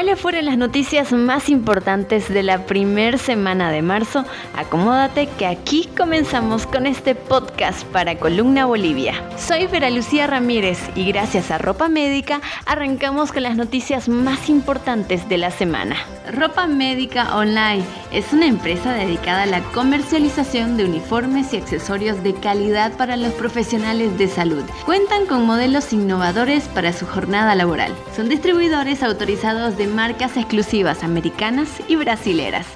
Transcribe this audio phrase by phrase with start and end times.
[0.00, 4.24] ¿Cuáles fueron las noticias más importantes de la primer semana de marzo?
[4.56, 9.22] Acomódate que aquí comenzamos con este podcast para Columna Bolivia.
[9.36, 15.28] Soy Vera Lucía Ramírez y gracias a Ropa Médica arrancamos con las noticias más importantes
[15.28, 15.96] de la semana.
[16.32, 22.34] Ropa Médica Online es una empresa dedicada a la comercialización de uniformes y accesorios de
[22.34, 24.62] calidad para los profesionales de salud.
[24.86, 27.92] Cuentan con modelos innovadores para su jornada laboral.
[28.14, 32.66] Son distribuidores autorizados de marcas exclusivas americanas y brasileras.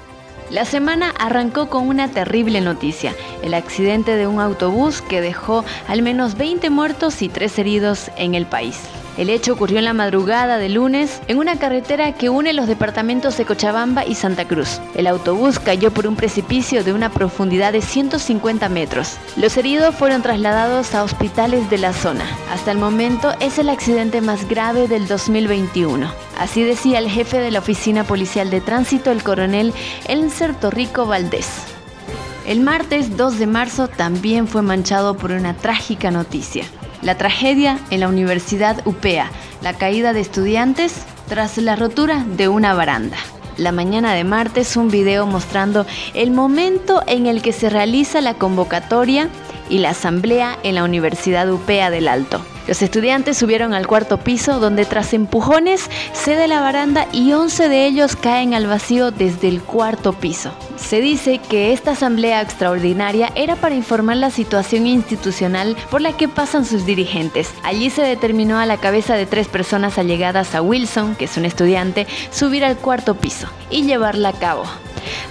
[0.49, 6.01] La semana arrancó con una terrible noticia, el accidente de un autobús que dejó al
[6.01, 8.81] menos 20 muertos y 3 heridos en el país.
[9.17, 13.37] El hecho ocurrió en la madrugada de lunes en una carretera que une los departamentos
[13.37, 14.81] de Cochabamba y Santa Cruz.
[14.93, 19.17] El autobús cayó por un precipicio de una profundidad de 150 metros.
[19.37, 22.25] Los heridos fueron trasladados a hospitales de la zona.
[22.51, 26.11] Hasta el momento es el accidente más grave del 2021.
[26.37, 29.73] Así decía el jefe de la Oficina Policial de Tránsito, el coronel
[30.07, 31.49] Elser Torrico Valdés.
[32.45, 36.65] El martes 2 de marzo también fue manchado por una trágica noticia.
[37.05, 39.29] La tragedia en la Universidad UPEA,
[39.61, 43.17] la caída de estudiantes tras la rotura de una baranda.
[43.57, 48.33] La mañana de martes un video mostrando el momento en el que se realiza la
[48.33, 49.29] convocatoria
[49.69, 52.41] y la asamblea en la Universidad UPEA del Alto.
[52.67, 57.85] Los estudiantes subieron al cuarto piso donde tras empujones cede la baranda y 11 de
[57.85, 60.51] ellos caen al vacío desde el cuarto piso.
[60.75, 66.27] Se dice que esta asamblea extraordinaria era para informar la situación institucional por la que
[66.27, 67.53] pasan sus dirigentes.
[67.63, 71.45] Allí se determinó a la cabeza de tres personas allegadas a Wilson, que es un
[71.45, 74.65] estudiante, subir al cuarto piso y llevarla a cabo.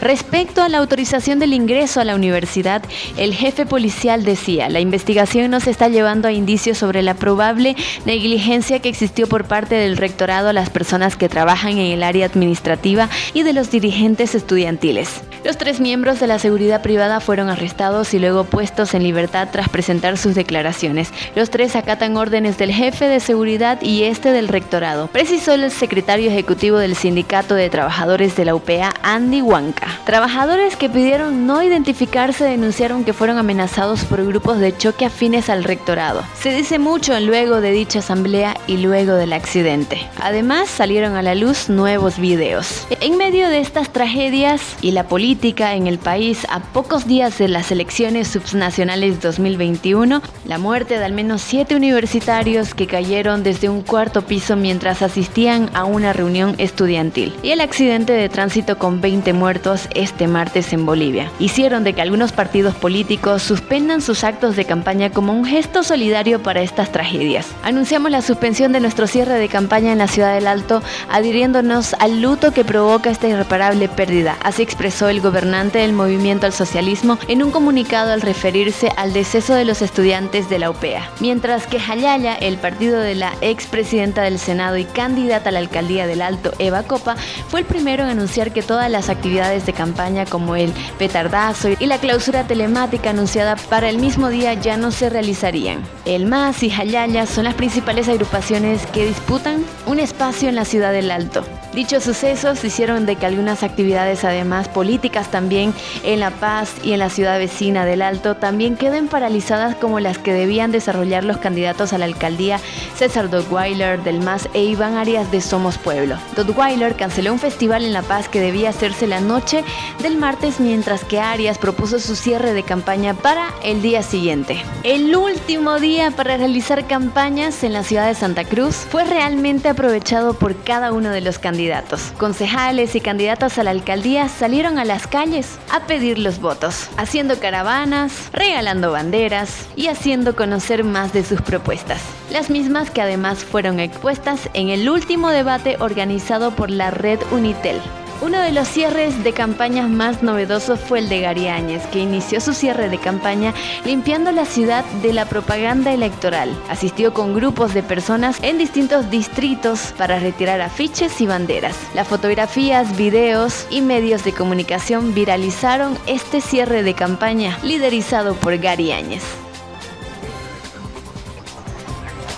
[0.00, 2.82] Respecto a la autorización del ingreso a la universidad,
[3.16, 7.76] el jefe policial decía, la investigación no se está llevando a indicios sobre la probable
[8.04, 12.26] negligencia que existió por parte del rectorado a las personas que trabajan en el área
[12.26, 15.22] administrativa y de los dirigentes estudiantiles.
[15.44, 19.68] Los tres miembros de la seguridad privada fueron arrestados y luego puestos en libertad tras
[19.68, 21.12] presentar sus declaraciones.
[21.36, 26.30] Los tres acatan órdenes del jefe de seguridad y este del rectorado, precisó el secretario
[26.30, 29.88] ejecutivo del Sindicato de Trabajadores de la UPA, Andy Huanca.
[30.06, 35.64] Trabajadores que pidieron no identificarse denunciaron que fueron amenazados por grupos de choque afines al
[35.64, 36.22] rectorado.
[36.40, 40.08] Se dice mucho luego de dicha asamblea y luego del accidente.
[40.22, 42.86] Además, salieron a la luz nuevos videos.
[43.02, 47.48] En medio de estas tragedias y la política, en el país a pocos días de
[47.48, 53.83] las elecciones subnacionales 2021, la muerte de al menos siete universitarios que cayeron desde un
[53.83, 59.33] cuarto piso mientras asistían a una reunión estudiantil y el accidente de tránsito con 20
[59.33, 64.64] muertos este martes en Bolivia hicieron de que algunos partidos políticos suspendan sus actos de
[64.64, 67.48] campaña como un gesto solidario para estas tragedias.
[67.62, 72.22] Anunciamos la suspensión de nuestro cierre de campaña en la ciudad del Alto, adhiriéndonos al
[72.22, 77.42] luto que provoca esta irreparable pérdida, así expresó el gobernante del movimiento al socialismo en
[77.42, 81.11] un comunicado al referirse al deceso de los estudiantes de la UPEA.
[81.18, 86.07] Mientras que Jayaya, el partido de la expresidenta del Senado y candidata a la alcaldía
[86.07, 87.17] del Alto, Eva Copa,
[87.48, 91.86] fue el primero en anunciar que todas las actividades de campaña como el petardazo y
[91.86, 95.83] la clausura telemática anunciada para el mismo día ya no se realizarían.
[96.05, 100.92] El MAS y Jayaya son las principales agrupaciones que disputan un espacio en la ciudad
[100.92, 101.45] del Alto.
[101.74, 106.98] Dichos sucesos hicieron de que algunas actividades además políticas también en La Paz y en
[106.98, 111.92] la ciudad vecina del Alto también queden paralizadas como las que debían desarrollar los candidatos
[111.92, 112.58] a la alcaldía
[112.97, 116.17] César Dodweiler del MAS e Iván Arias de Somos Pueblo.
[116.36, 119.64] Dodweiler canceló un festival en La Paz que debía hacerse la noche
[120.02, 124.63] del martes mientras que Arias propuso su cierre de campaña para el día siguiente.
[124.83, 130.35] El último día para realizar campañas en la ciudad de Santa Cruz fue realmente aprovechado
[130.35, 131.75] por cada uno de los candidatos
[132.19, 137.38] Concejales y candidatos a la alcaldía salieron a las calles a pedir los votos, haciendo
[137.38, 142.02] caravanas, regalando banderas y haciendo conocer más de sus propuestas.
[142.30, 147.80] Las mismas que además fueron expuestas en el último debate organizado por la red Unitel.
[148.24, 152.40] Uno de los cierres de campañas más novedosos fue el de Gary Áñez, que inició
[152.40, 153.52] su cierre de campaña
[153.84, 156.48] limpiando la ciudad de la propaganda electoral.
[156.70, 161.76] Asistió con grupos de personas en distintos distritos para retirar afiches y banderas.
[161.94, 168.90] Las fotografías, videos y medios de comunicación viralizaron este cierre de campaña liderizado por Gary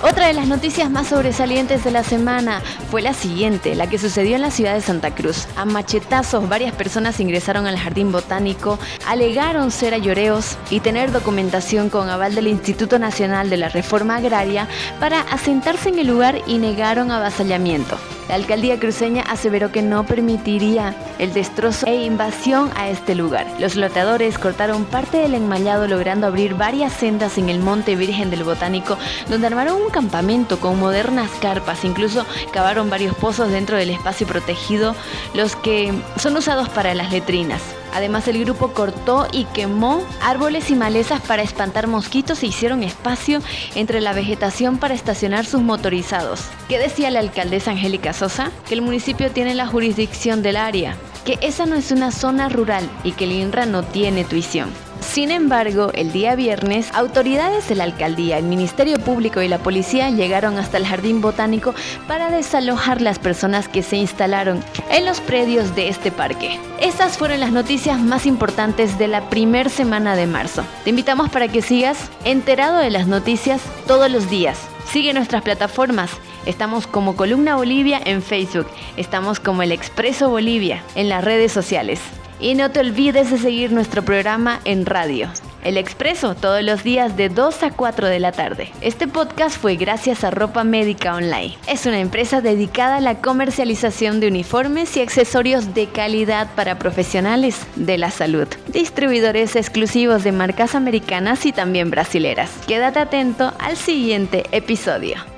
[0.09, 2.63] Otra de las noticias más sobresalientes de la semana
[2.93, 5.49] fue la siguiente, la que sucedió en la ciudad de Santa Cruz.
[5.57, 12.09] A machetazos varias personas ingresaron al jardín botánico, alegaron ser ayoreos y tener documentación con
[12.09, 14.69] aval del Instituto Nacional de la Reforma Agraria
[15.01, 17.99] para asentarse en el lugar y negaron avasallamiento.
[18.29, 23.47] La alcaldía cruceña aseveró que no permitiría el destrozo e invasión a este lugar.
[23.61, 28.45] Los loteadores cortaron parte del enmallado logrando abrir varias sendas en el Monte Virgen del
[28.45, 34.27] Botánico donde armaron un campamento con modernas carpas, incluso cavaron varios pozos dentro del espacio
[34.27, 34.95] protegido,
[35.35, 37.63] los que son usados para las letrinas.
[37.97, 43.41] Además, el grupo cortó y quemó árboles y malezas para espantar mosquitos e hicieron espacio
[43.75, 46.43] entre la vegetación para estacionar sus motorizados.
[46.69, 48.51] ¿Qué decía la alcaldesa Angélica Sosa?
[48.69, 50.95] Que el municipio tiene la jurisdicción del área,
[51.25, 54.69] que esa no es una zona rural y que el INRA no tiene tuición.
[55.07, 60.11] Sin embargo, el día viernes, autoridades de la alcaldía, el Ministerio Público y la policía
[60.11, 61.75] llegaron hasta el jardín botánico
[62.07, 66.59] para desalojar las personas que se instalaron en los predios de este parque.
[66.81, 70.67] Estas fueron las noticias más importantes de la primera semana de marzo.
[70.85, 74.59] Te invitamos para que sigas enterado de las noticias todos los días.
[74.93, 76.11] Sigue nuestras plataformas.
[76.45, 78.67] Estamos como Columna Bolivia en Facebook.
[78.97, 82.01] Estamos como El Expreso Bolivia en las redes sociales.
[82.39, 85.29] Y no te olvides de seguir nuestro programa en radio.
[85.65, 88.71] El Expreso, todos los días de 2 a 4 de la tarde.
[88.83, 91.57] Este podcast fue gracias a Ropa Médica Online.
[91.67, 97.67] Es una empresa dedicada a la comercialización de uniformes y accesorios de calidad para profesionales
[97.75, 98.47] de la salud.
[98.69, 102.51] Distribuidores exclusivos de marcas americanas y también brasileras.
[102.69, 105.36] Quédate atento al siguiente episodio.